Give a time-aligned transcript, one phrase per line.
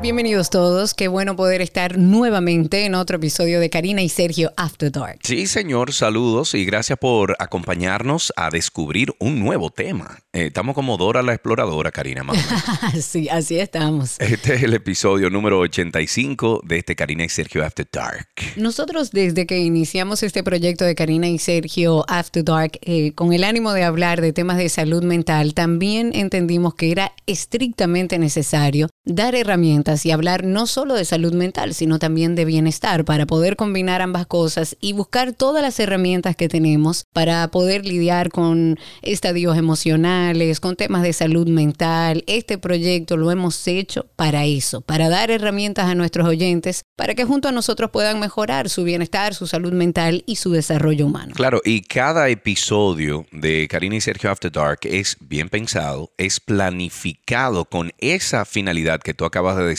[0.00, 4.92] Bienvenidos todos, qué bueno poder estar nuevamente en otro episodio de Karina y Sergio After
[4.92, 5.18] Dark.
[5.24, 10.20] Sí, señor, saludos y gracias por acompañarnos a descubrir un nuevo tema.
[10.32, 12.22] Eh, estamos como Dora la exploradora, Karina.
[12.22, 12.38] Más
[13.00, 14.20] sí, así estamos.
[14.20, 18.28] Este es el episodio número 85 de este Karina y Sergio After Dark.
[18.54, 23.42] Nosotros desde que iniciamos este proyecto de Karina y Sergio After Dark, eh, con el
[23.42, 29.34] ánimo de hablar de temas de salud mental, también entendimos que era estrictamente necesario dar
[29.34, 34.02] herramientas y hablar no solo de salud mental, sino también de bienestar para poder combinar
[34.02, 40.60] ambas cosas y buscar todas las herramientas que tenemos para poder lidiar con estadios emocionales,
[40.60, 42.22] con temas de salud mental.
[42.26, 47.24] Este proyecto lo hemos hecho para eso, para dar herramientas a nuestros oyentes para que
[47.24, 51.32] junto a nosotros puedan mejorar su bienestar, su salud mental y su desarrollo humano.
[51.34, 57.64] Claro, y cada episodio de Karina y Sergio After Dark es bien pensado, es planificado
[57.64, 59.77] con esa finalidad que tú acabas de decir.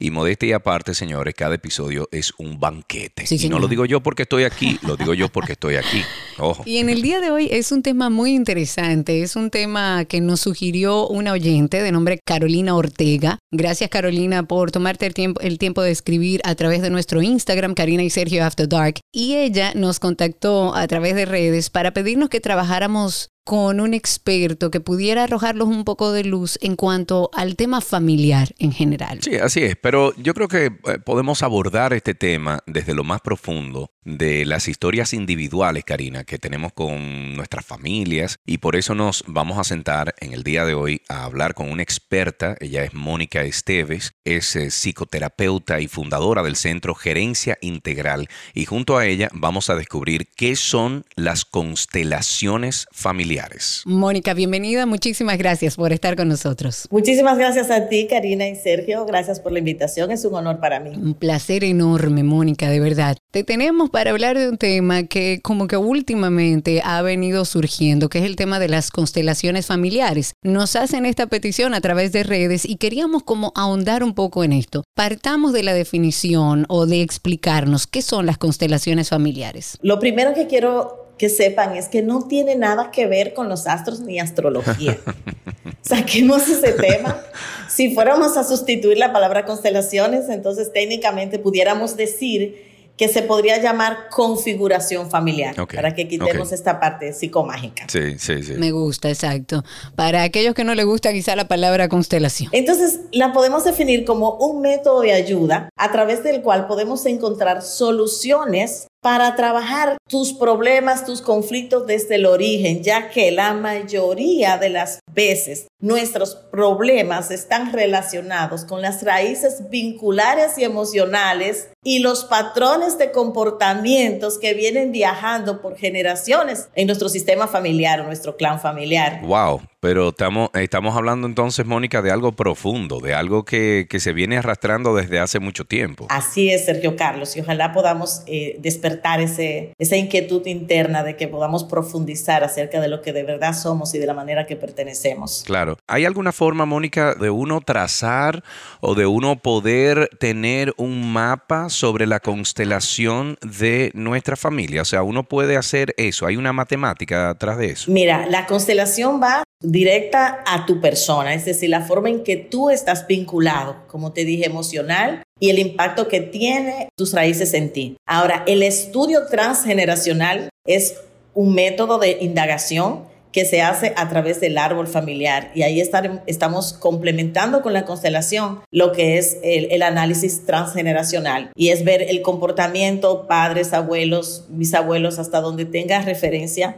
[0.00, 3.24] Y modestia aparte, señores, cada episodio es un banquete.
[3.28, 6.02] y no lo digo yo porque estoy aquí, lo digo yo porque estoy aquí.
[6.38, 6.62] Ojo.
[6.64, 9.22] Y en el día de hoy es un tema muy interesante.
[9.22, 13.40] Es un tema que nos sugirió una oyente de nombre Carolina Ortega.
[13.50, 17.74] Gracias, Carolina, por tomarte el tiempo, el tiempo de escribir a través de nuestro Instagram,
[17.74, 19.00] Karina y Sergio After Dark.
[19.12, 24.70] Y ella nos contactó a través de redes para pedirnos que trabajáramos con un experto
[24.70, 29.20] que pudiera arrojarlos un poco de luz en cuanto al tema familiar en general.
[29.22, 33.22] Sí, así es, pero yo creo que eh, podemos abordar este tema desde lo más
[33.22, 39.24] profundo de las historias individuales, Karina, que tenemos con nuestras familias y por eso nos
[39.26, 42.92] vamos a sentar en el día de hoy a hablar con una experta, ella es
[42.92, 49.30] Mónica Esteves, es eh, psicoterapeuta y fundadora del Centro Gerencia Integral y junto a ella
[49.32, 53.37] vamos a descubrir qué son las constelaciones familiares.
[53.84, 54.86] Mónica, bienvenida.
[54.86, 56.88] Muchísimas gracias por estar con nosotros.
[56.90, 59.04] Muchísimas gracias a ti, Karina y Sergio.
[59.06, 60.10] Gracias por la invitación.
[60.10, 60.90] Es un honor para mí.
[60.96, 63.16] Un placer enorme, Mónica, de verdad.
[63.30, 68.18] Te tenemos para hablar de un tema que como que últimamente ha venido surgiendo, que
[68.18, 70.34] es el tema de las constelaciones familiares.
[70.42, 74.52] Nos hacen esta petición a través de redes y queríamos como ahondar un poco en
[74.52, 74.84] esto.
[74.94, 79.78] Partamos de la definición o de explicarnos qué son las constelaciones familiares.
[79.82, 83.66] Lo primero que quiero que sepan es que no tiene nada que ver con los
[83.66, 84.98] astros ni astrología.
[85.82, 87.20] Saquemos ese tema.
[87.68, 92.68] Si fuéramos a sustituir la palabra constelaciones, entonces técnicamente pudiéramos decir
[92.98, 97.86] que se podría llamar configuración familiar, para que quitemos esta parte psicomágica.
[97.88, 98.54] Sí, sí, sí.
[98.54, 99.62] Me gusta, exacto.
[99.94, 102.50] Para aquellos que no les gusta quizá la palabra constelación.
[102.52, 107.62] Entonces, la podemos definir como un método de ayuda a través del cual podemos encontrar
[107.62, 114.70] soluciones para trabajar tus problemas, tus conflictos desde el origen, ya que la mayoría de
[114.70, 122.98] las veces nuestros problemas están relacionados con las raíces vinculares y emocionales y los patrones
[122.98, 129.20] de comportamientos que vienen viajando por generaciones en nuestro sistema familiar o nuestro clan familiar.
[129.22, 134.12] Wow, pero estamos, estamos hablando entonces, Mónica, de algo profundo, de algo que, que, se
[134.12, 136.06] viene arrastrando desde hace mucho tiempo.
[136.08, 138.87] Así es, Sergio Carlos, y ojalá podamos eh, despertar
[139.20, 143.94] ese, esa inquietud interna de que podamos profundizar acerca de lo que de verdad somos
[143.94, 145.44] y de la manera que pertenecemos.
[145.46, 145.78] Claro.
[145.86, 148.42] ¿Hay alguna forma, Mónica, de uno trazar
[148.80, 154.82] o de uno poder tener un mapa sobre la constelación de nuestra familia?
[154.82, 156.26] O sea, uno puede hacer eso.
[156.26, 157.90] ¿Hay una matemática atrás de eso?
[157.90, 162.70] Mira, la constelación va directa a tu persona, es decir, la forma en que tú
[162.70, 167.96] estás vinculado, como te dije, emocional y el impacto que tiene tus raíces en ti.
[168.06, 170.96] Ahora, el estudio transgeneracional es
[171.34, 176.72] un método de indagación que se hace a través del árbol familiar y ahí estamos
[176.72, 183.26] complementando con la constelación lo que es el, análisis transgeneracional y es ver el comportamiento
[183.26, 186.76] padres, abuelos, bisabuelos, hasta donde tenga referencia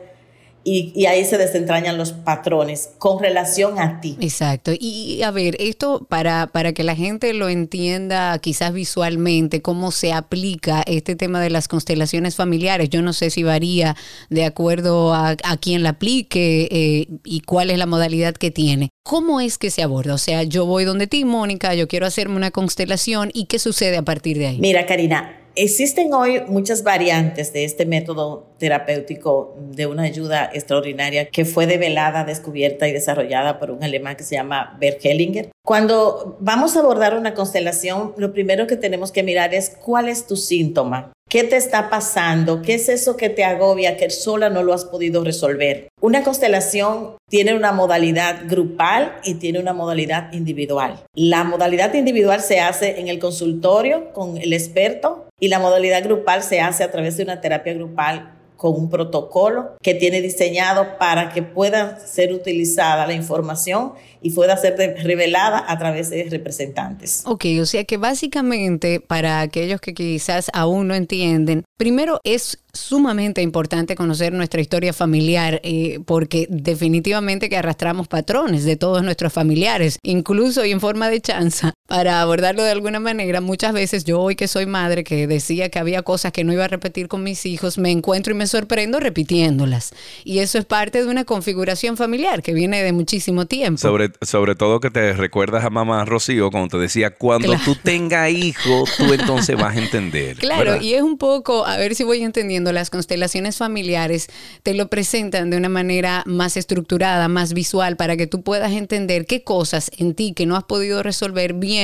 [0.63, 4.17] y, ahí se desentrañan los patrones con relación a ti.
[4.21, 4.73] Exacto.
[4.79, 10.13] Y a ver, esto para, para que la gente lo entienda quizás visualmente, cómo se
[10.13, 12.91] aplica este tema de las constelaciones familiares.
[12.91, 13.97] Yo no sé si varía
[14.29, 18.91] de acuerdo a, a quién la aplique eh, y cuál es la modalidad que tiene.
[19.03, 20.15] ¿Cómo es que se aborda?
[20.15, 23.97] O sea, yo voy donde ti, Mónica, yo quiero hacerme una constelación y qué sucede
[23.97, 24.59] a partir de ahí.
[24.61, 31.45] Mira, Karina, Existen hoy muchas variantes de este método terapéutico de una ayuda extraordinaria que
[31.45, 35.51] fue develada, descubierta y desarrollada por un alemán que se llama Bert Hellinger.
[35.63, 40.27] Cuando vamos a abordar una constelación, lo primero que tenemos que mirar es cuál es
[40.27, 41.13] tu síntoma.
[41.31, 42.61] ¿Qué te está pasando?
[42.61, 45.87] ¿Qué es eso que te agobia que sola no lo has podido resolver?
[46.01, 50.99] Una constelación tiene una modalidad grupal y tiene una modalidad individual.
[51.15, 56.43] La modalidad individual se hace en el consultorio con el experto y la modalidad grupal
[56.43, 61.33] se hace a través de una terapia grupal con un protocolo que tiene diseñado para
[61.33, 67.23] que pueda ser utilizada la información y pueda ser revelada a través de representantes.
[67.25, 73.41] Ok, o sea que básicamente para aquellos que quizás aún no entienden, primero es sumamente
[73.41, 79.99] importante conocer nuestra historia familiar eh, porque definitivamente que arrastramos patrones de todos nuestros familiares,
[80.03, 84.37] incluso y en forma de chanza, para abordarlo de alguna manera, muchas veces yo hoy
[84.37, 87.45] que soy madre, que decía que había cosas que no iba a repetir con mis
[87.47, 89.93] hijos, me encuentro y me sorprendo repitiéndolas.
[90.23, 93.81] Y eso es parte de una configuración familiar que viene de muchísimo tiempo.
[93.81, 98.31] Sobre, sobre todo que te recuerdas a mamá Rocío cuando te decía, cuando tú tengas
[98.31, 100.37] hijos, tú entonces vas a entender.
[100.37, 104.29] Claro, y es un poco, a ver si voy entendiendo, las constelaciones familiares
[104.63, 109.27] te lo presentan de una manera más estructurada, más visual, para que tú puedas entender
[109.27, 111.80] qué cosas en ti que no has podido resolver bien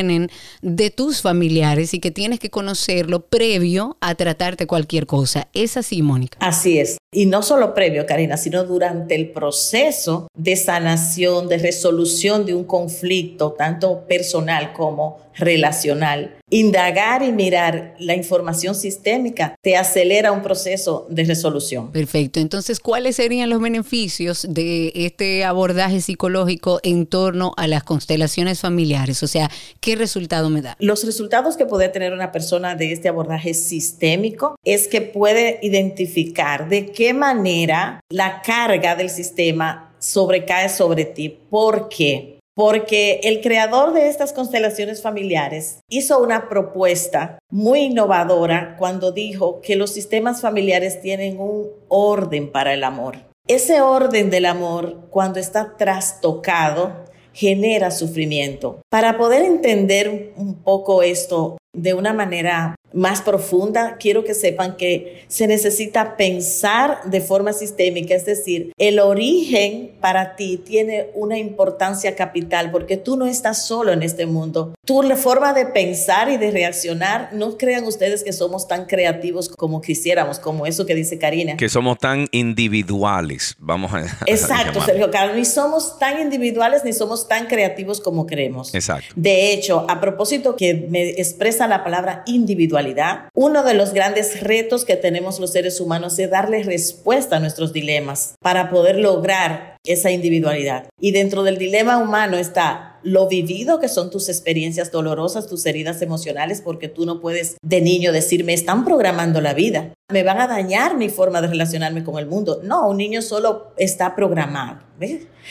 [0.63, 5.49] de tus familiares y que tienes que conocerlo previo a tratarte cualquier cosa.
[5.55, 6.39] ¿Es así, Mónica?
[6.41, 6.99] Así es.
[7.13, 12.65] Y no solo previo, Karina, sino durante el proceso de sanación, de resolución de un
[12.65, 16.37] conflicto, tanto personal como relacional.
[16.49, 21.91] Indagar y mirar la información sistémica te acelera un proceso de resolución.
[21.91, 22.39] Perfecto.
[22.39, 29.25] Entonces, ¿cuáles serían los beneficios de este abordaje psicológico en torno a las constelaciones familiares?
[29.25, 29.51] O sea,
[29.81, 30.77] ¿qué resultado me da?
[30.79, 36.69] Los resultados que puede tener una persona de este abordaje sistémico es que puede identificar
[36.69, 41.37] de qué manera la carga del sistema sobrecae sobre ti.
[41.51, 42.36] ¿Por qué?
[42.57, 49.77] Porque el creador de estas constelaciones familiares hizo una propuesta muy innovadora cuando dijo que
[49.77, 53.19] los sistemas familiares tienen un orden para el amor.
[53.47, 57.05] Ese orden del amor, cuando está trastocado,
[57.35, 58.81] genera sufrimiento.
[58.89, 65.25] Para poder entender un poco esto de una manera más profunda, quiero que sepan que
[65.29, 72.17] se necesita pensar de forma sistémica, es decir, el origen para ti tiene una importancia
[72.17, 74.75] capital porque tú no estás solo en este mundo.
[74.85, 79.83] Tu forma de pensar y de reaccionar, no crean ustedes que somos tan creativos como
[79.83, 81.57] quisiéramos, como eso que dice Karina.
[81.59, 87.29] Que somos tan individuales, vamos a Exacto, Sergio Carlos, ni somos tan individuales ni somos
[87.29, 88.75] tan creativos como creemos.
[88.75, 89.13] Exacto.
[89.17, 92.87] De hecho, a propósito que me expresa la palabra individual,
[93.35, 97.73] uno de los grandes retos que tenemos los seres humanos es darle respuesta a nuestros
[97.73, 100.89] dilemas para poder lograr esa individualidad.
[101.01, 106.03] Y dentro del dilema humano está lo vivido, que son tus experiencias dolorosas, tus heridas
[106.03, 110.49] emocionales, porque tú no puedes de niño decirme, están programando la vida, me van a
[110.49, 112.61] dañar mi forma de relacionarme con el mundo.
[112.65, 114.81] No, un niño solo está programado.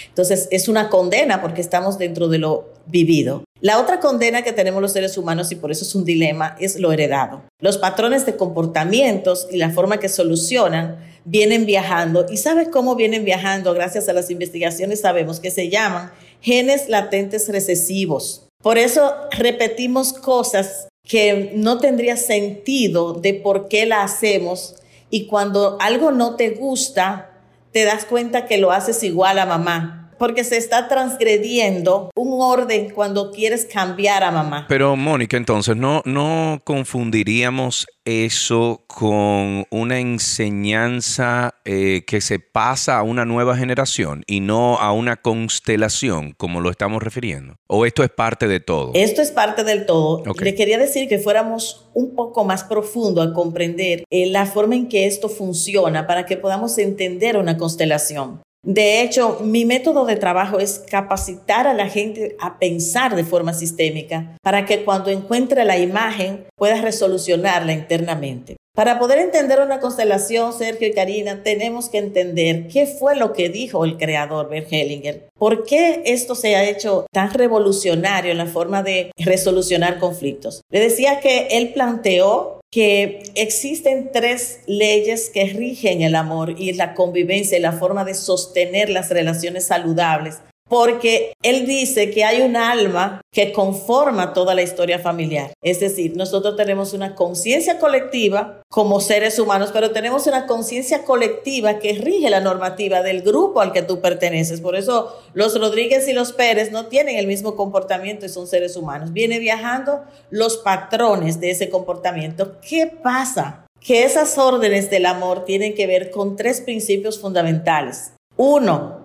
[0.09, 3.43] Entonces es una condena porque estamos dentro de lo vivido.
[3.65, 6.79] La otra condena que tenemos los seres humanos, y por eso es un dilema, es
[6.79, 7.41] lo heredado.
[7.59, 12.27] Los patrones de comportamientos y la forma que solucionan vienen viajando.
[12.29, 13.73] ¿Y sabes cómo vienen viajando?
[13.73, 18.47] Gracias a las investigaciones sabemos que se llaman genes latentes recesivos.
[18.61, 24.75] Por eso repetimos cosas que no tendría sentido de por qué la hacemos
[25.09, 27.31] y cuando algo no te gusta,
[27.71, 32.89] te das cuenta que lo haces igual a mamá porque se está transgrediendo un orden
[32.89, 34.65] cuando quieres cambiar a mamá.
[34.69, 43.03] Pero Mónica, entonces, ¿no, no confundiríamos eso con una enseñanza eh, que se pasa a
[43.03, 47.55] una nueva generación y no a una constelación, como lo estamos refiriendo?
[47.67, 48.91] ¿O esto es parte de todo?
[48.93, 50.23] Esto es parte del todo.
[50.39, 54.87] Le quería decir que fuéramos un poco más profundo a comprender eh, la forma en
[54.87, 58.41] que esto funciona para que podamos entender una constelación.
[58.65, 63.53] De hecho, mi método de trabajo es capacitar a la gente a pensar de forma
[63.53, 68.55] sistémica para que cuando encuentre la imagen pueda resolucionarla internamente.
[68.75, 73.49] Para poder entender una constelación, Sergio y Karina, tenemos que entender qué fue lo que
[73.49, 75.29] dijo el creador Bert Hellinger.
[75.37, 80.61] ¿Por qué esto se ha hecho tan revolucionario en la forma de resolucionar conflictos?
[80.69, 86.93] Le decía que él planteó que existen tres leyes que rigen el amor y la
[86.93, 92.55] convivencia y la forma de sostener las relaciones saludables porque él dice que hay un
[92.55, 95.53] alma que conforma toda la historia familiar.
[95.61, 101.77] Es decir, nosotros tenemos una conciencia colectiva como seres humanos, pero tenemos una conciencia colectiva
[101.77, 104.59] que rige la normativa del grupo al que tú perteneces.
[104.59, 108.75] Por eso los Rodríguez y los Pérez no tienen el mismo comportamiento y son seres
[108.75, 109.13] humanos.
[109.13, 112.57] Viene viajando los patrones de ese comportamiento.
[112.61, 113.61] ¿Qué pasa?
[113.85, 118.13] que esas órdenes del amor tienen que ver con tres principios fundamentales.
[118.35, 119.01] Uno,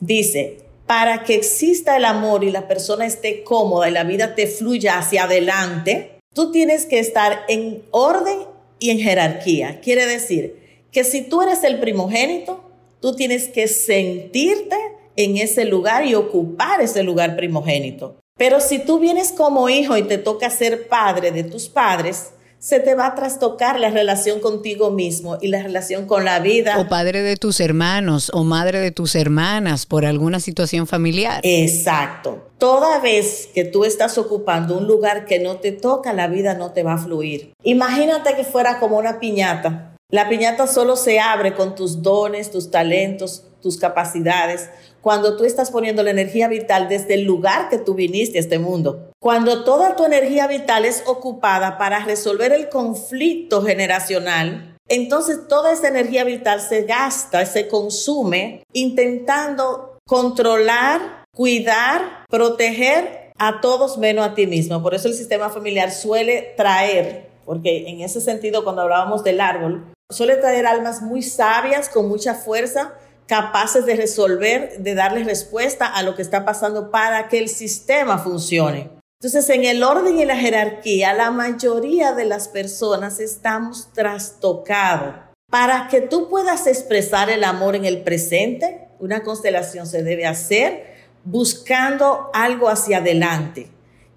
[0.00, 4.46] dice, para que exista el amor y la persona esté cómoda y la vida te
[4.46, 8.38] fluya hacia adelante, tú tienes que estar en orden
[8.78, 9.80] y en jerarquía.
[9.82, 12.64] Quiere decir que si tú eres el primogénito,
[13.02, 14.76] tú tienes que sentirte
[15.16, 18.16] en ese lugar y ocupar ese lugar primogénito.
[18.38, 22.80] Pero si tú vienes como hijo y te toca ser padre de tus padres, se
[22.80, 26.78] te va a trastocar la relación contigo mismo y la relación con la vida.
[26.78, 31.40] O padre de tus hermanos o madre de tus hermanas por alguna situación familiar.
[31.44, 32.48] Exacto.
[32.58, 36.72] Toda vez que tú estás ocupando un lugar que no te toca, la vida no
[36.72, 37.52] te va a fluir.
[37.62, 39.94] Imagínate que fuera como una piñata.
[40.10, 44.70] La piñata solo se abre con tus dones, tus talentos, tus capacidades,
[45.08, 48.58] cuando tú estás poniendo la energía vital desde el lugar que tú viniste a este
[48.58, 49.10] mundo.
[49.18, 55.88] Cuando toda tu energía vital es ocupada para resolver el conflicto generacional, entonces toda esa
[55.88, 64.46] energía vital se gasta, se consume intentando controlar, cuidar, proteger a todos menos a ti
[64.46, 64.82] mismo.
[64.82, 69.90] Por eso el sistema familiar suele traer, porque en ese sentido cuando hablábamos del árbol,
[70.10, 72.92] suele traer almas muy sabias, con mucha fuerza,
[73.28, 78.18] capaces de resolver, de darle respuesta a lo que está pasando para que el sistema
[78.18, 78.90] funcione.
[79.20, 85.14] Entonces, en el orden y la jerarquía, la mayoría de las personas estamos trastocados.
[85.50, 90.98] Para que tú puedas expresar el amor en el presente, una constelación se debe hacer
[91.24, 93.70] buscando algo hacia adelante.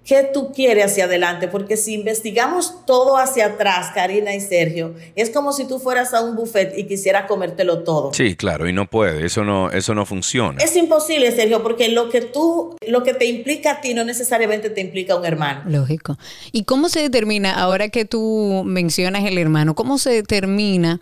[0.04, 1.46] ¿Qué tú quieres hacia adelante?
[1.46, 6.22] Porque si investigamos todo hacia atrás, Karina y Sergio, es como si tú fueras a
[6.22, 8.12] un buffet y quisieras comértelo todo.
[8.12, 10.60] Sí, claro, y no puede, eso no, eso no funciona.
[10.60, 14.70] Es imposible, Sergio, porque lo que tú, lo que te implica a ti no necesariamente
[14.70, 15.62] te implica a un hermano.
[15.66, 16.18] Lógico.
[16.50, 21.00] ¿Y cómo se determina, ahora que tú mencionas el hermano, cómo se determina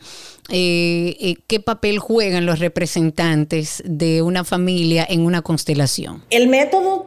[0.50, 6.22] eh, eh, qué papel juegan los representantes de una familia en una constelación?
[6.28, 7.06] El método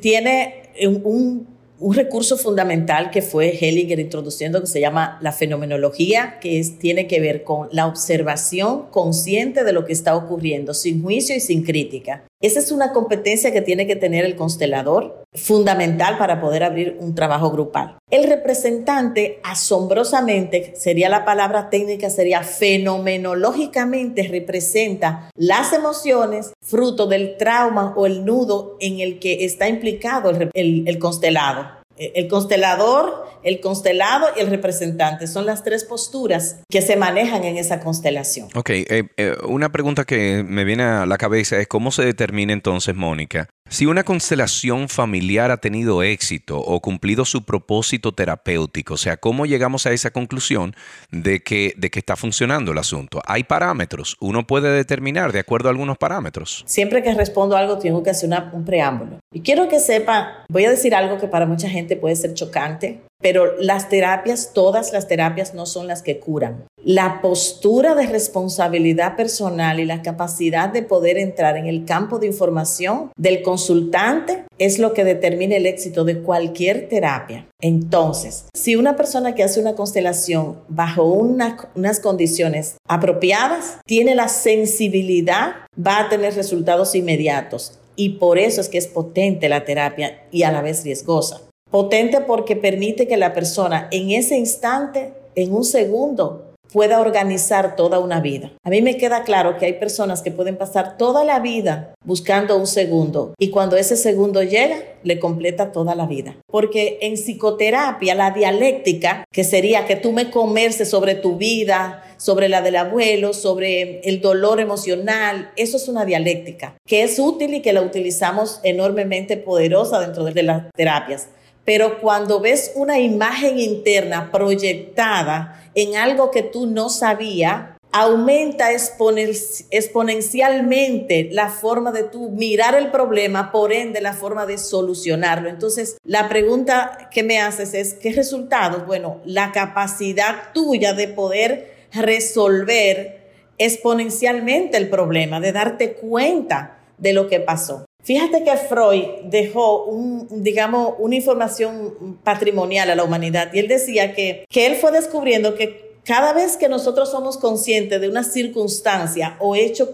[0.00, 1.46] tiene un,
[1.78, 7.06] un recurso fundamental que fue Hellinger introduciendo que se llama la fenomenología, que es, tiene
[7.06, 11.62] que ver con la observación consciente de lo que está ocurriendo, sin juicio y sin
[11.62, 12.24] crítica.
[12.42, 17.14] Esa es una competencia que tiene que tener el constelador, fundamental para poder abrir un
[17.14, 17.96] trabajo grupal.
[18.10, 27.94] El representante, asombrosamente, sería la palabra técnica, sería fenomenológicamente representa las emociones fruto del trauma
[27.96, 31.75] o el nudo en el que está implicado el, constelado.
[31.98, 37.56] El constelador, el constelado y el representante son las tres posturas que se manejan en
[37.56, 38.48] esa constelación.
[38.54, 42.52] Ok, eh, eh, una pregunta que me viene a la cabeza es cómo se determina
[42.52, 48.96] entonces, Mónica, si una constelación familiar ha tenido éxito o cumplido su propósito terapéutico, o
[48.96, 50.74] sea, ¿cómo llegamos a esa conclusión
[51.10, 53.20] de que, de que está funcionando el asunto?
[53.26, 56.62] Hay parámetros, uno puede determinar de acuerdo a algunos parámetros.
[56.66, 59.18] Siempre que respondo algo tengo que hacer un preámbulo.
[59.32, 63.00] Y quiero que sepa, voy a decir algo que para mucha gente puede ser chocante,
[63.20, 66.64] pero las terapias, todas las terapias no son las que curan.
[66.84, 72.28] La postura de responsabilidad personal y la capacidad de poder entrar en el campo de
[72.28, 77.48] información del consultante es lo que determina el éxito de cualquier terapia.
[77.60, 85.54] Entonces, si una persona que hace una constelación bajo unas condiciones apropiadas, tiene la sensibilidad,
[85.76, 87.78] va a tener resultados inmediatos.
[87.96, 91.40] Y por eso es que es potente la terapia y a la vez riesgosa.
[91.76, 97.98] Potente porque permite que la persona en ese instante, en un segundo, pueda organizar toda
[97.98, 98.50] una vida.
[98.64, 102.56] A mí me queda claro que hay personas que pueden pasar toda la vida buscando
[102.56, 106.36] un segundo y cuando ese segundo llega, le completa toda la vida.
[106.46, 112.48] Porque en psicoterapia, la dialéctica, que sería que tú me converses sobre tu vida, sobre
[112.48, 117.60] la del abuelo, sobre el dolor emocional, eso es una dialéctica que es útil y
[117.60, 121.28] que la utilizamos enormemente poderosa dentro de las terapias
[121.66, 131.28] pero cuando ves una imagen interna proyectada en algo que tú no sabías, aumenta exponencialmente
[131.32, 135.48] la forma de tú mirar el problema, por ende la forma de solucionarlo.
[135.48, 138.86] Entonces, la pregunta que me haces es, ¿qué resultados?
[138.86, 143.24] Bueno, la capacidad tuya de poder resolver
[143.58, 147.85] exponencialmente el problema, de darte cuenta de lo que pasó.
[148.06, 154.14] Fíjate que Freud dejó un, digamos, una información patrimonial a la humanidad y él decía
[154.14, 159.36] que, que él fue descubriendo que cada vez que nosotros somos conscientes de una circunstancia
[159.40, 159.92] o hecho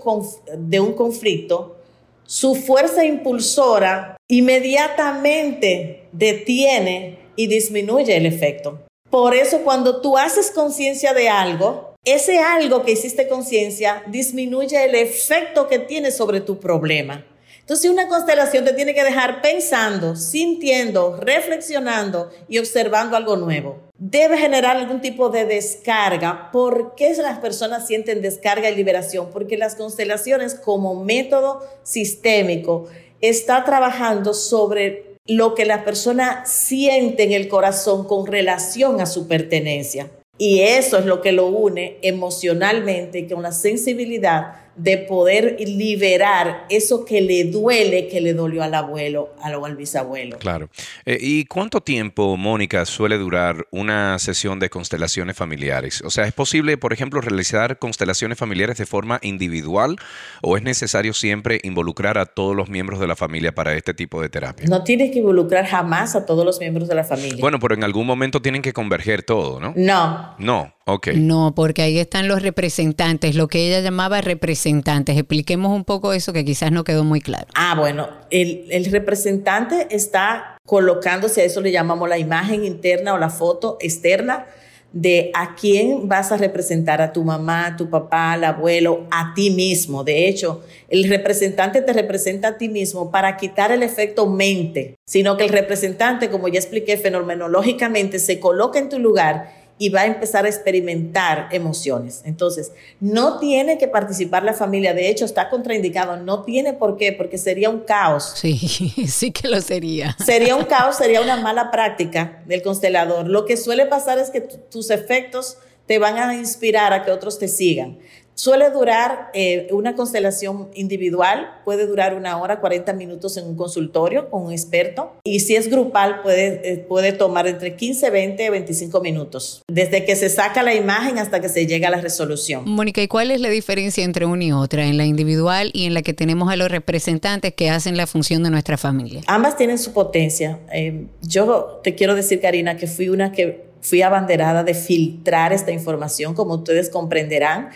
[0.58, 1.78] de un conflicto,
[2.24, 8.82] su fuerza impulsora inmediatamente detiene y disminuye el efecto.
[9.08, 14.96] Por eso cuando tú haces conciencia de algo, ese algo que hiciste conciencia disminuye el
[14.96, 17.24] efecto que tiene sobre tu problema.
[17.62, 23.78] Entonces una constelación te tiene que dejar pensando, sintiendo, reflexionando y observando algo nuevo.
[23.96, 26.50] Debe generar algún tipo de descarga.
[26.50, 29.30] ¿Por qué las personas sienten descarga y liberación?
[29.32, 32.88] Porque las constelaciones como método sistémico
[33.20, 39.28] está trabajando sobre lo que la persona siente en el corazón con relación a su
[39.28, 40.10] pertenencia.
[40.36, 47.04] Y eso es lo que lo une emocionalmente con la sensibilidad de poder liberar eso
[47.04, 50.38] que le duele, que le dolió al abuelo o al bisabuelo.
[50.38, 50.70] Claro.
[51.04, 56.02] Eh, ¿Y cuánto tiempo, Mónica, suele durar una sesión de constelaciones familiares?
[56.04, 59.96] O sea, ¿es posible, por ejemplo, realizar constelaciones familiares de forma individual
[60.42, 64.22] o es necesario siempre involucrar a todos los miembros de la familia para este tipo
[64.22, 64.66] de terapia?
[64.68, 67.38] No tienes que involucrar jamás a todos los miembros de la familia.
[67.40, 69.72] Bueno, pero en algún momento tienen que converger todo, ¿no?
[69.76, 70.34] No.
[70.38, 70.72] No.
[71.14, 75.16] No, porque ahí están los representantes, lo que ella llamaba representantes.
[75.16, 77.46] Expliquemos un poco eso que quizás no quedó muy claro.
[77.54, 83.18] Ah, bueno, el, el representante está colocándose, a eso le llamamos la imagen interna o
[83.18, 84.46] la foto externa
[84.92, 89.32] de a quién vas a representar, a tu mamá, a tu papá, al abuelo, a
[89.34, 90.04] ti mismo.
[90.04, 95.36] De hecho, el representante te representa a ti mismo para quitar el efecto mente, sino
[95.36, 100.06] que el representante, como ya expliqué fenomenológicamente, se coloca en tu lugar y va a
[100.06, 102.22] empezar a experimentar emociones.
[102.24, 102.70] Entonces,
[103.00, 107.36] no tiene que participar la familia, de hecho está contraindicado, no tiene por qué, porque
[107.36, 108.34] sería un caos.
[108.36, 108.56] Sí,
[109.08, 110.16] sí que lo sería.
[110.24, 113.26] Sería un caos, sería una mala práctica del constelador.
[113.26, 117.40] Lo que suele pasar es que tus efectos te van a inspirar a que otros
[117.40, 117.98] te sigan.
[118.34, 124.30] Suele durar eh, una constelación individual, puede durar una hora, 40 minutos en un consultorio
[124.30, 125.12] con un experto.
[125.22, 130.04] Y si es grupal, puede, eh, puede tomar entre 15, 20 y 25 minutos, desde
[130.04, 132.64] que se saca la imagen hasta que se llega a la resolución.
[132.66, 135.94] Mónica, ¿y cuál es la diferencia entre una y otra, en la individual y en
[135.94, 139.20] la que tenemos a los representantes que hacen la función de nuestra familia?
[139.26, 140.58] Ambas tienen su potencia.
[140.72, 145.72] Eh, yo te quiero decir, Karina, que fui una que fui abanderada de filtrar esta
[145.72, 147.70] información, como ustedes comprenderán.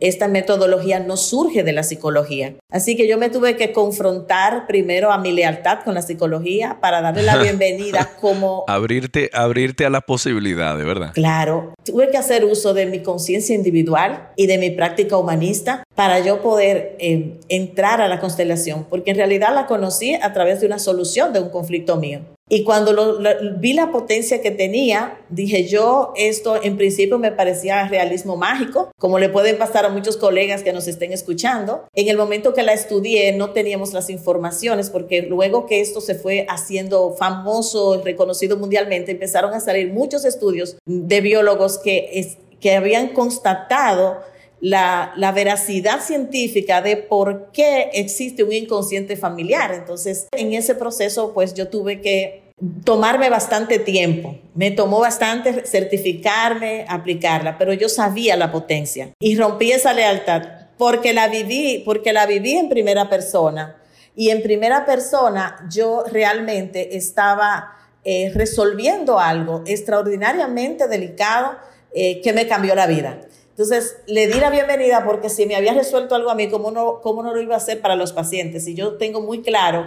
[0.00, 2.54] Esta metodología no surge de la psicología.
[2.70, 7.02] Así que yo me tuve que confrontar primero a mi lealtad con la psicología para
[7.02, 8.64] darle la bienvenida como...
[8.68, 11.10] abrirte, abrirte a la posibilidad, de ¿verdad?
[11.12, 11.74] Claro.
[11.84, 16.40] Tuve que hacer uso de mi conciencia individual y de mi práctica humanista para yo
[16.40, 20.78] poder eh, entrar a la constelación, porque en realidad la conocí a través de una
[20.78, 22.20] solución de un conflicto mío.
[22.50, 23.18] Y cuando
[23.58, 29.18] vi la potencia que tenía, dije yo, esto en principio me parecía realismo mágico, como
[29.18, 31.84] le pueden pasar a muchos colegas que nos estén escuchando.
[31.94, 36.14] En el momento que la estudié no teníamos las informaciones porque luego que esto se
[36.14, 43.08] fue haciendo famoso, reconocido mundialmente, empezaron a salir muchos estudios de biólogos que, que habían
[43.08, 44.18] constatado
[44.60, 49.72] la, veracidad científica de por qué existe un inconsciente familiar.
[49.72, 52.52] Entonces, en ese proceso, pues yo tuve que
[52.84, 54.36] tomarme bastante tiempo.
[54.54, 60.42] Me tomó bastante certificarme, aplicarla, pero yo sabía la potencia y rompí esa lealtad
[60.76, 63.76] porque la viví, porque la viví en primera persona.
[64.16, 71.56] Y en primera persona yo realmente estaba eh, resolviendo algo extraordinariamente delicado
[71.94, 73.20] eh, que me cambió la vida.
[73.58, 77.00] Entonces, le di la bienvenida porque si me había resuelto algo a mí, ¿cómo no,
[77.00, 78.68] cómo no lo iba a hacer para los pacientes?
[78.68, 79.84] Y yo tengo muy claro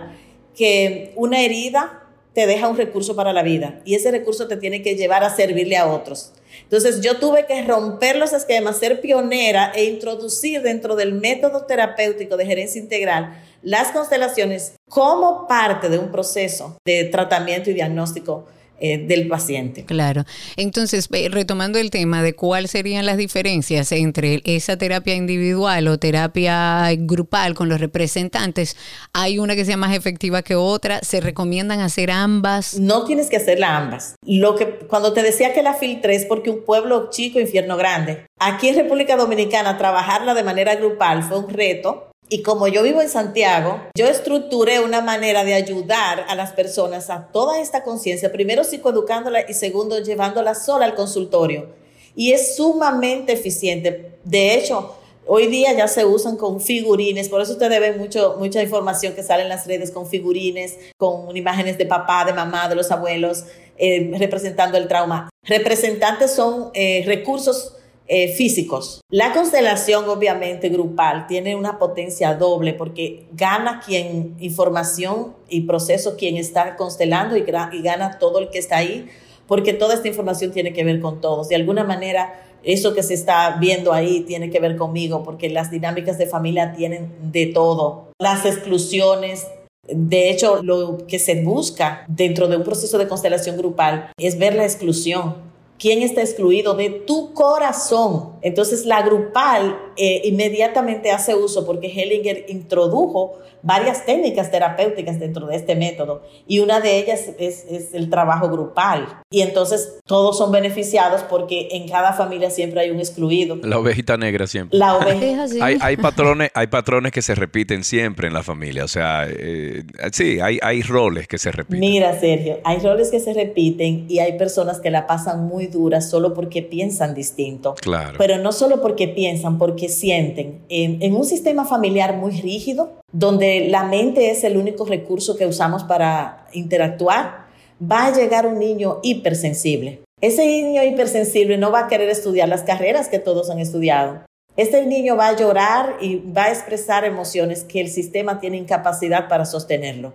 [0.53, 2.03] que una herida
[2.33, 5.33] te deja un recurso para la vida y ese recurso te tiene que llevar a
[5.33, 6.33] servirle a otros.
[6.63, 12.35] Entonces yo tuve que romper los esquemas, ser pionera e introducir dentro del método terapéutico
[12.35, 18.47] de gerencia integral las constelaciones como parte de un proceso de tratamiento y diagnóstico
[18.81, 19.85] del paciente.
[19.85, 20.25] Claro.
[20.57, 26.89] Entonces, retomando el tema de cuáles serían las diferencias entre esa terapia individual o terapia
[26.97, 28.75] grupal con los representantes,
[29.13, 32.79] hay una que sea más efectiva que otra, se recomiendan hacer ambas.
[32.79, 34.15] No tienes que hacerla ambas.
[34.25, 38.25] Lo que cuando te decía que la filtré es porque un pueblo chico, infierno grande.
[38.39, 43.01] Aquí en República Dominicana trabajarla de manera grupal fue un reto y como yo vivo
[43.01, 48.31] en Santiago, yo estructuré una manera de ayudar a las personas a toda esta conciencia,
[48.31, 51.67] primero psicoeducándola y segundo llevándola sola al consultorio.
[52.15, 54.13] Y es sumamente eficiente.
[54.23, 54.95] De hecho,
[55.27, 59.23] hoy día ya se usan con figurines, por eso ustedes ven mucho, mucha información que
[59.23, 63.43] sale en las redes con figurines, con imágenes de papá, de mamá, de los abuelos,
[63.77, 65.29] eh, representando el trauma.
[65.43, 67.75] Representantes son eh, recursos
[68.07, 69.01] eh, físicos.
[69.09, 76.37] La constelación, obviamente, grupal, tiene una potencia doble porque gana quien información y proceso quien
[76.37, 79.07] está constelando y, y gana todo el que está ahí
[79.51, 81.49] porque toda esta información tiene que ver con todos.
[81.49, 85.69] De alguna manera, eso que se está viendo ahí tiene que ver conmigo, porque las
[85.71, 88.11] dinámicas de familia tienen de todo.
[88.17, 89.47] Las exclusiones,
[89.89, 94.55] de hecho, lo que se busca dentro de un proceso de constelación grupal es ver
[94.55, 95.50] la exclusión.
[95.81, 98.33] ¿Quién está excluido de tu corazón?
[98.43, 105.55] Entonces la grupal eh, inmediatamente hace uso porque Hellinger introdujo varias técnicas terapéuticas dentro de
[105.55, 109.21] este método y una de ellas es, el trabajo grupal.
[109.31, 113.55] Y entonces todos son beneficiados porque en cada familia siempre hay un excluido.
[113.63, 114.77] La ovejita negra siempre.
[114.77, 115.45] La oveja.
[115.61, 118.83] hay, hay, patrones, hay patrones que se repiten siempre en la familia.
[118.85, 121.79] O sea, eh, sí, hay, hay roles que se repiten.
[121.79, 125.70] Mira, Sergio, hay roles que se repiten y hay personas que la pasan muy
[126.01, 127.75] solo porque piensan distinto.
[127.81, 128.17] Claro.
[128.17, 130.61] Pero no solo porque piensan, porque sienten.
[130.69, 135.83] en un sistema familiar muy rígido, donde la mente es el único recurso que usamos
[135.83, 137.47] para interactuar,
[137.81, 140.01] va a llegar un niño hipersensible.
[140.21, 144.21] Ese niño hipersensible no va a querer estudiar las carreras que todos han estudiado.
[144.55, 149.27] Este niño va a llorar y va a expresar emociones que el sistema tiene incapacidad
[149.27, 150.13] para sostenerlo.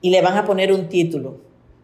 [0.00, 1.40] Y le van a poner un título.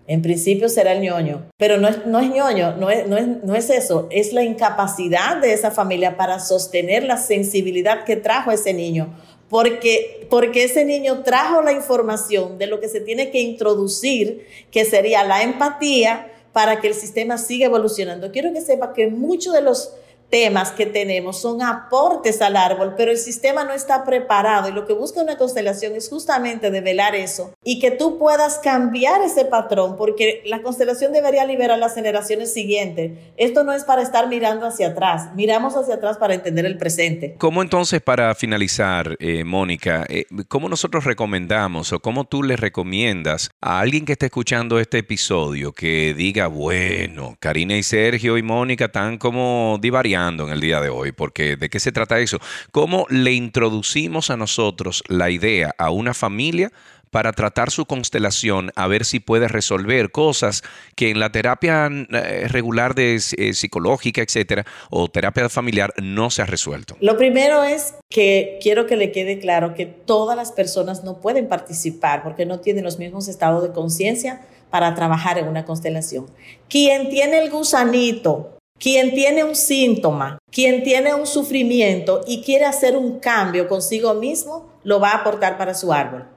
[0.06, 3.26] En principio será el ñoño, pero no es, no es ñoño, no es, no, es,
[3.26, 8.50] no es eso, es la incapacidad de esa familia para sostener la sensibilidad que trajo
[8.50, 9.14] ese niño
[9.48, 14.84] porque, porque ese niño trajo la información de lo que se tiene que introducir, que
[14.84, 18.30] sería la empatía, para que el sistema siga evolucionando.
[18.30, 19.92] Quiero que sepa que muchos de los
[20.30, 24.86] temas que tenemos son aportes al árbol, pero el sistema no está preparado y lo
[24.86, 29.96] que busca una constelación es justamente develar eso y que tú puedas cambiar ese patrón
[29.96, 33.12] porque la constelación debería liberar las generaciones siguientes.
[33.36, 37.36] Esto no es para estar mirando hacia atrás, miramos hacia atrás para entender el presente.
[37.38, 43.50] ¿Cómo entonces para finalizar, eh, Mónica, eh, cómo nosotros recomendamos o cómo tú le recomiendas
[43.60, 48.86] a alguien que esté escuchando este episodio que diga, bueno, Karina y Sergio y Mónica
[48.86, 50.13] están como divariando?
[50.14, 52.38] En el día de hoy, porque ¿de qué se trata eso?
[52.70, 56.70] ¿Cómo le introducimos a nosotros la idea a una familia
[57.10, 60.62] para tratar su constelación, a ver si puede resolver cosas
[60.96, 66.42] que en la terapia eh, regular de eh, psicológica, etcétera, o terapia familiar no se
[66.42, 66.96] ha resuelto?
[67.00, 71.48] Lo primero es que quiero que le quede claro que todas las personas no pueden
[71.48, 76.26] participar porque no tienen los mismos estados de conciencia para trabajar en una constelación.
[76.68, 82.96] Quien tiene el gusanito quien tiene un síntoma, quien tiene un sufrimiento y quiere hacer
[82.96, 86.28] un cambio consigo mismo, lo va a aportar para su árbol.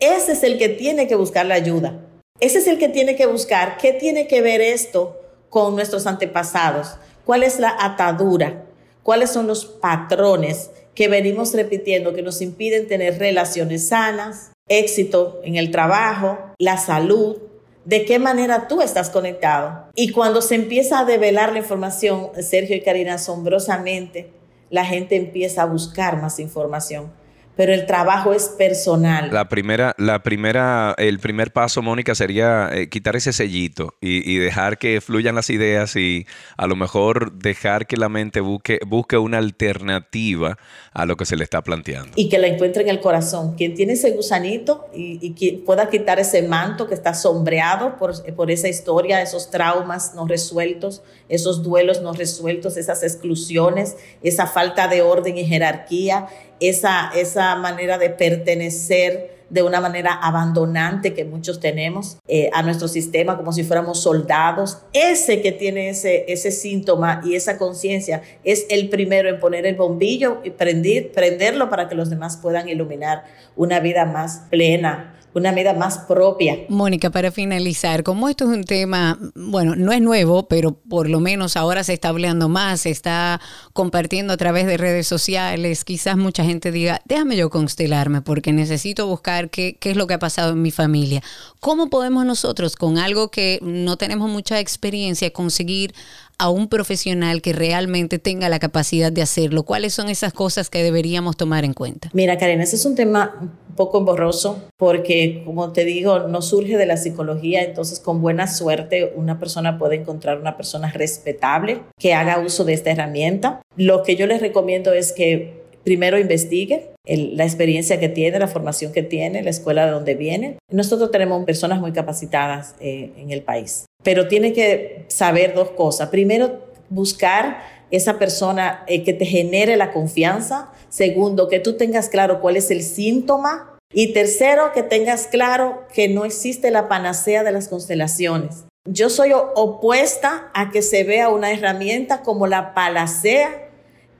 [0.00, 2.00] Ese es el que tiene que buscar la ayuda.
[2.40, 5.20] Ese es el que tiene que buscar qué tiene que ver esto
[5.50, 8.64] con nuestros antepasados, cuál es la atadura,
[9.04, 15.54] cuáles son los patrones que venimos repitiendo que nos impiden tener relaciones sanas, éxito en
[15.56, 17.36] el trabajo, la salud,
[17.84, 19.86] de qué manera tú estás conectado.
[19.94, 24.30] Y cuando se empieza a develar la información, Sergio y Karina, asombrosamente,
[24.70, 27.12] la gente empieza a buscar más información
[27.56, 29.30] pero el trabajo es personal.
[29.32, 34.78] La primera, la primera, el primer paso, Mónica, sería eh, quitar ese sellito y, dejar
[34.78, 39.38] que fluyan las ideas y a lo mejor dejar que la mente busque, busque una
[39.38, 40.58] alternativa
[40.92, 42.12] a lo que se le está planteando.
[42.16, 43.54] Y que la encuentre en el corazón.
[43.54, 48.50] Quien tiene ese gusanito y, y pueda quitar ese manto que está sombreado por, por
[48.50, 55.02] esa historia, esos traumas no resueltos, esos duelos no resueltos, esas exclusiones, esa falta de
[55.02, 56.26] orden y jerarquía,
[56.60, 62.88] esa, esa manera de pertenecer de una manera abandonante que muchos tenemos eh, a nuestro
[62.88, 64.78] sistema como si fuéramos soldados.
[64.92, 69.76] Ese que tiene ese, ese síntoma y esa conciencia es el primero en poner el
[69.76, 75.52] bombillo y prender, prenderlo para que los demás puedan iluminar una vida más plena, una
[75.52, 76.58] vida más propia.
[76.68, 81.20] Mónica, para finalizar, como esto es un tema, bueno, no es nuevo, pero por lo
[81.20, 83.40] menos ahora se está hablando más, se está
[83.72, 89.06] compartiendo a través de redes sociales, quizás mucha gente diga, déjame yo constelarme porque necesito
[89.06, 91.22] buscar qué, qué es lo que ha pasado en mi familia.
[91.60, 95.94] ¿Cómo podemos nosotros, con algo que no tenemos mucha experiencia, conseguir
[96.38, 99.62] a un profesional que realmente tenga la capacidad de hacerlo?
[99.64, 102.10] ¿Cuáles son esas cosas que deberíamos tomar en cuenta?
[102.12, 106.76] Mira, Karen, ese es un tema un poco borroso porque, como te digo, no surge
[106.76, 112.14] de la psicología, entonces con buena suerte una persona puede encontrar una persona respetable que
[112.14, 113.60] haga uso de esta herramienta.
[113.76, 118.92] Lo que yo les recomiendo es que primero investigue la experiencia que tiene, la formación
[118.92, 120.58] que tiene, la escuela de donde viene.
[120.70, 126.08] Nosotros tenemos personas muy capacitadas eh, en el país, pero tiene que saber dos cosas.
[126.08, 127.58] Primero, buscar
[127.90, 130.72] esa persona eh, que te genere la confianza.
[130.88, 133.70] Segundo, que tú tengas claro cuál es el síntoma.
[133.92, 138.64] Y tercero, que tengas claro que no existe la panacea de las constelaciones.
[138.86, 143.63] Yo soy opuesta a que se vea una herramienta como la palacea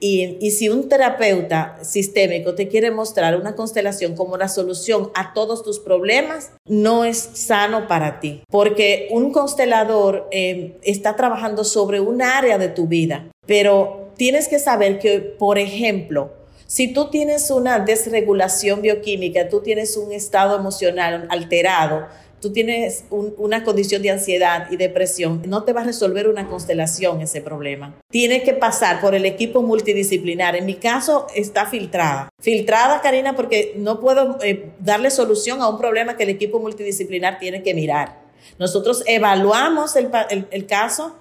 [0.07, 5.62] y, si un terapeuta sistémico te quiere mostrar una constelación como la solución a todos
[5.62, 12.21] tus problemas, no es sano para ti, porque un constelador eh, está trabajando sobre un
[12.21, 16.33] área de tu vida, pero tienes que saber que, por ejemplo,
[16.67, 22.09] si tú tienes una desregulación bioquímica, tú tienes un estado emocional alterado,
[22.44, 27.22] tú tienes una condición de ansiedad y depresión, no te va a resolver una constelación
[27.22, 27.94] ese problema.
[28.11, 30.54] Tiene que pasar por el equipo multidisciplinar.
[30.54, 32.28] En mi caso está filtrada.
[32.38, 37.38] Filtrada, Karina, porque no puedo eh, darle solución a un problema que el equipo multidisciplinar
[37.38, 38.20] tiene que mirar.
[38.59, 41.16] Nosotros evaluamos el caso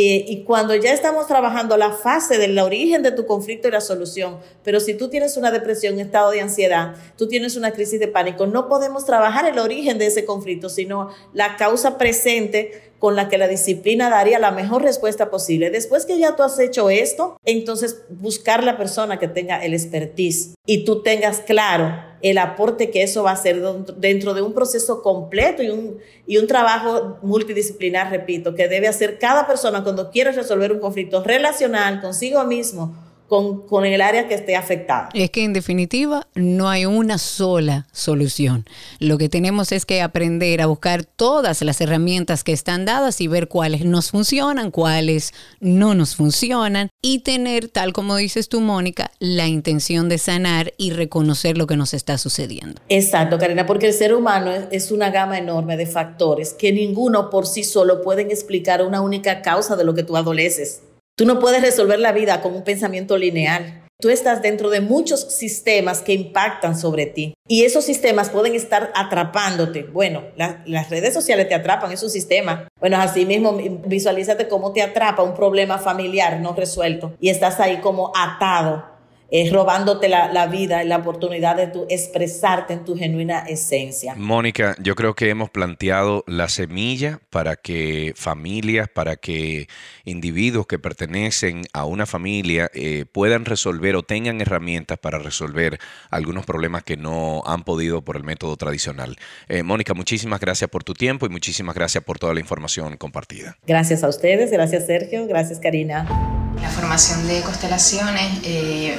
[0.00, 3.80] eh, y cuando ya estamos trabajando la fase del origen de tu conflicto y la
[3.80, 7.98] solución, pero si tú tienes una depresión, un estado de ansiedad, tú tienes una crisis
[7.98, 13.16] de pánico, no podemos trabajar el origen de ese conflicto, sino la causa presente con
[13.16, 15.70] la que la disciplina daría la mejor respuesta posible.
[15.70, 20.54] Después que ya tú has hecho esto, entonces buscar la persona que tenga el expertise
[20.64, 23.62] y tú tengas claro el aporte que eso va a hacer
[23.96, 29.18] dentro de un proceso completo y un, y un trabajo multidisciplinar, repito, que debe hacer
[29.18, 32.94] cada persona cuando quiere resolver un conflicto relacional consigo mismo
[33.28, 35.10] con, el área que esté afectada.
[35.12, 38.64] Es que en definitiva no hay una sola solución.
[39.00, 43.28] Lo que tenemos es que aprender a buscar todas las herramientas que están dadas y
[43.28, 49.10] ver cuáles nos funcionan, cuáles no nos funcionan y tener, tal como dices tú, Mónica,
[49.18, 52.80] la intención de sanar y reconocer lo que nos está sucediendo.
[52.88, 57.46] Exacto, Karina, porque el ser humano es una gama enorme de factores que ninguno por
[57.46, 60.80] sí solo pueden explicar una única causa de lo que tú adoleces.
[61.18, 63.82] Tú no puedes resolver la vida con un pensamiento lineal.
[64.00, 68.92] Tú estás dentro de muchos sistemas que impactan sobre ti y esos sistemas pueden estar
[68.94, 69.82] atrapándote.
[69.82, 72.68] Bueno, las redes sociales te atrapan, es un sistema.
[72.78, 77.78] Bueno, así mismo visualízate cómo te atrapa un problema familiar no resuelto y estás ahí
[77.78, 78.97] como atado
[79.30, 84.14] es robándote la, vida y la oportunidad de tu expresarte en tu genuina esencia.
[84.14, 89.68] Mónica, yo creo que hemos planteado la semilla para que familias, para que
[90.04, 95.78] individuos que pertenecen a una familia eh, puedan resolver o tengan herramientas para resolver
[96.10, 99.16] algunos problemas que no han podido por el método tradicional.
[99.48, 103.58] Eh, Mónica, muchísimas gracias por tu tiempo y muchísimas gracias por toda la información compartida.
[103.66, 106.37] Gracias a ustedes, gracias Sergio, gracias Karina.
[106.62, 108.98] La formación de constelaciones, eh,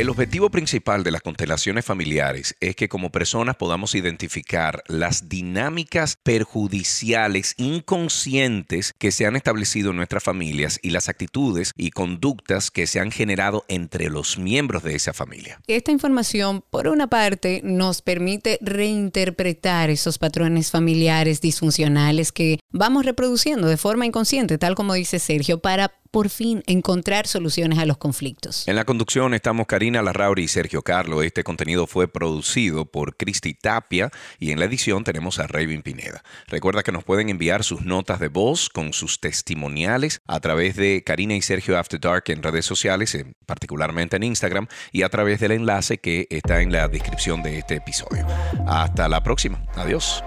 [0.00, 6.16] El objetivo principal de las constelaciones familiares es que como personas podamos identificar las dinámicas
[6.22, 12.86] perjudiciales inconscientes que se han establecido en nuestras familias y las actitudes y conductas que
[12.86, 15.60] se han generado entre los miembros de esa familia.
[15.66, 23.68] Esta información, por una parte, nos permite reinterpretar esos patrones familiares disfuncionales que vamos reproduciendo
[23.68, 28.66] de forma inconsciente, tal como dice Sergio, para por fin encontrar soluciones a los conflictos.
[28.66, 31.22] En la conducción estamos Karina Larrauri y Sergio Carlo.
[31.22, 36.22] Este contenido fue producido por Cristi Tapia y en la edición tenemos a Raven Pineda.
[36.46, 41.02] Recuerda que nos pueden enviar sus notas de voz con sus testimoniales a través de
[41.04, 45.52] Karina y Sergio After Dark en redes sociales, particularmente en Instagram, y a través del
[45.52, 48.26] enlace que está en la descripción de este episodio.
[48.66, 49.62] Hasta la próxima.
[49.74, 50.22] Adiós.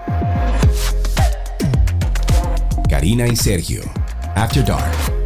[2.88, 3.82] Karina y Sergio,
[4.34, 5.23] After Dark.